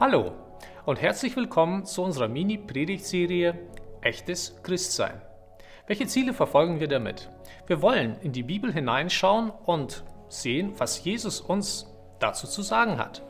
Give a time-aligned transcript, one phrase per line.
[0.00, 0.32] Hallo
[0.86, 3.54] und herzlich willkommen zu unserer Mini-Predigtserie
[4.00, 5.20] Echtes Christsein.
[5.86, 7.28] Welche Ziele verfolgen wir damit?
[7.66, 11.86] Wir wollen in die Bibel hineinschauen und sehen, was Jesus uns
[12.18, 13.20] dazu zu sagen hat.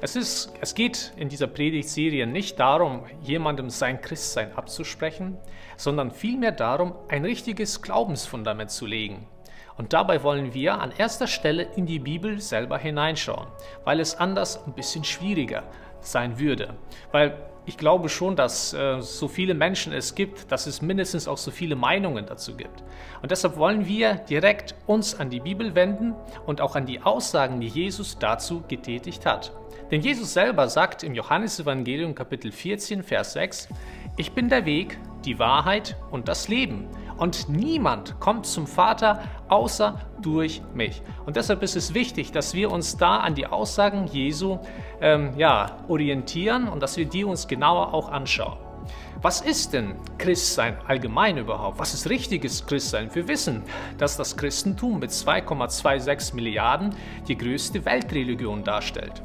[0.00, 5.38] Es, ist, es geht in dieser Predigtserie nicht darum, jemandem sein Christsein abzusprechen,
[5.76, 9.28] sondern vielmehr darum, ein richtiges Glaubensfundament zu legen.
[9.76, 13.46] Und dabei wollen wir an erster Stelle in die Bibel selber hineinschauen,
[13.84, 15.62] weil es anders ein bisschen schwieriger
[16.00, 16.74] sein würde.
[17.12, 17.36] Weil
[17.68, 21.50] ich glaube schon, dass äh, so viele Menschen es gibt, dass es mindestens auch so
[21.50, 22.82] viele Meinungen dazu gibt.
[23.20, 26.14] Und deshalb wollen wir direkt uns an die Bibel wenden
[26.46, 29.52] und auch an die Aussagen, die Jesus dazu getätigt hat.
[29.90, 33.68] Denn Jesus selber sagt im Johannesevangelium Kapitel 14, Vers 6,
[34.16, 36.88] Ich bin der Weg, die Wahrheit und das Leben.
[37.18, 41.02] Und niemand kommt zum Vater außer durch mich.
[41.26, 44.58] Und deshalb ist es wichtig, dass wir uns da an die Aussagen Jesu
[45.00, 48.58] ähm, ja, orientieren und dass wir die uns genauer auch anschauen.
[49.20, 51.80] Was ist denn Christsein allgemein überhaupt?
[51.80, 53.12] Was ist richtiges Christsein?
[53.12, 53.64] Wir wissen,
[53.98, 56.94] dass das Christentum mit 2,26 Milliarden
[57.26, 59.22] die größte Weltreligion darstellt.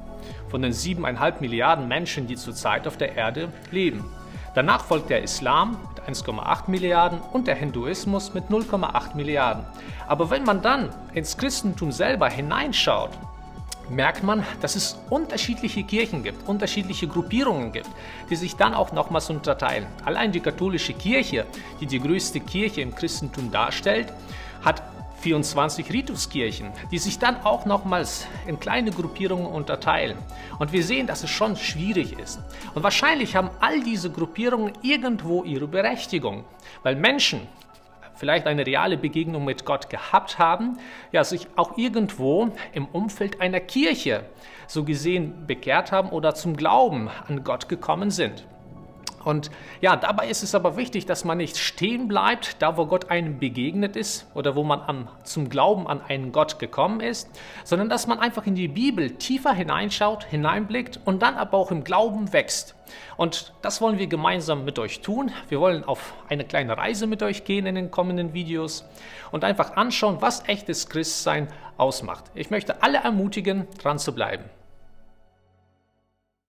[0.50, 4.04] Von den 7,5 Milliarden Menschen, die zurzeit auf der Erde leben.
[4.56, 9.66] Danach folgt der Islam mit 1,8 Milliarden und der Hinduismus mit 0,8 Milliarden.
[10.08, 13.10] Aber wenn man dann ins Christentum selber hineinschaut,
[13.90, 17.90] merkt man, dass es unterschiedliche Kirchen gibt, unterschiedliche Gruppierungen gibt,
[18.30, 19.88] die sich dann auch nochmals unterteilen.
[20.06, 21.46] Allein die katholische Kirche,
[21.82, 24.14] die die größte Kirche im Christentum darstellt,
[24.64, 24.84] hat
[25.24, 30.18] 24 Rituskirchen, die sich dann auch nochmals in kleine Gruppierungen unterteilen.
[30.60, 32.42] Und wir sehen, dass es schon schwierig ist.
[32.76, 36.44] Und wahrscheinlich haben all diese Gruppierungen irgendwo ihre Berechtigung,
[36.84, 37.48] weil Menschen
[38.16, 40.78] vielleicht eine reale Begegnung mit Gott gehabt haben,
[41.14, 44.26] ja, sich auch irgendwo im Umfeld einer Kirche
[44.68, 48.46] so gesehen bekehrt haben oder zum Glauben an Gott gekommen sind.
[49.26, 49.52] Und
[49.82, 53.40] ja, dabei ist es aber wichtig, dass man nicht stehen bleibt, da wo Gott einem
[53.40, 57.30] begegnet ist oder wo man am, zum Glauben an einen Gott gekommen ist,
[57.64, 61.84] sondern dass man einfach in die Bibel tiefer hineinschaut, hineinblickt und dann aber auch im
[61.84, 62.76] Glauben wächst.
[63.18, 65.32] Und das wollen wir gemeinsam mit euch tun.
[65.50, 68.86] Wir wollen auf eine kleine Reise mit euch gehen in den kommenden Videos
[69.32, 71.48] und einfach anschauen, was echtes Christsein
[71.78, 72.26] ausmacht.
[72.36, 74.44] Ich möchte alle ermutigen, dran zu bleiben.